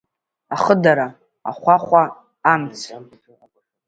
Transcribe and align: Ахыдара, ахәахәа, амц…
Ахыдара, 0.55 1.07
ахәахәа, 1.49 2.03
амц… 2.53 2.79